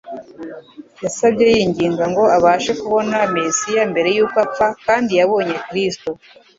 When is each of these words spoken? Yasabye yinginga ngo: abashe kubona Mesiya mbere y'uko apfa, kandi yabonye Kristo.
Yasabye 1.03 1.45
yinginga 1.55 2.03
ngo: 2.11 2.23
abashe 2.37 2.71
kubona 2.81 3.15
Mesiya 3.35 3.83
mbere 3.91 4.09
y'uko 4.15 4.37
apfa, 4.45 4.67
kandi 4.85 5.11
yabonye 5.19 5.55
Kristo. 5.67 6.09